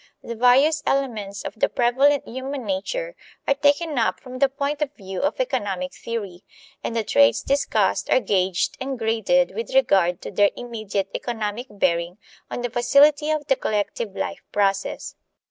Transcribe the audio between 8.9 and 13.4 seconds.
graded with regard to their immediate economic bearing on the facility